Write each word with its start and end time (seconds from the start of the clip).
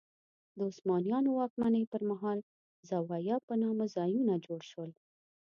د 0.57 0.59
عثمانیانو 0.71 1.29
واکمنۍ 1.39 1.83
پر 1.91 2.01
مهال 2.09 2.39
زوايا 2.89 3.37
په 3.47 3.53
نامه 3.63 3.85
ځایونه 3.95 4.33
جوړ 4.45 4.61
شول. 4.71 4.91